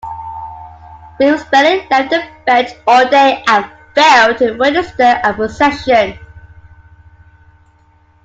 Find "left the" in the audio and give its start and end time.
1.91-2.23